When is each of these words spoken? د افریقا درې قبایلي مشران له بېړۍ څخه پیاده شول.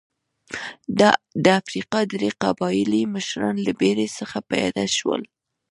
د 1.45 1.45
افریقا 1.59 1.99
درې 2.13 2.29
قبایلي 2.43 3.01
مشران 3.15 3.55
له 3.65 3.71
بېړۍ 3.79 4.07
څخه 4.19 4.37
پیاده 4.49 4.85
شول. 4.97 5.21